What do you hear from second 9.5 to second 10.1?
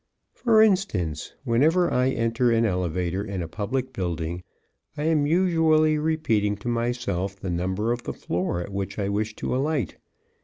alight.